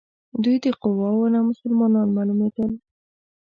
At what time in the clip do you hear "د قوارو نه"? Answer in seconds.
0.63-1.39